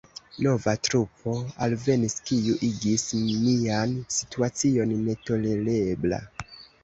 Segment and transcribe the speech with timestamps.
[0.43, 1.33] Nova trupo
[1.65, 6.23] alvenis, kiu igis nian situacion netolerebla.